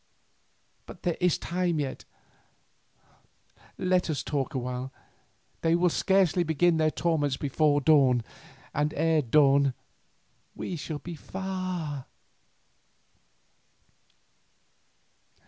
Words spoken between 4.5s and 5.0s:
a while,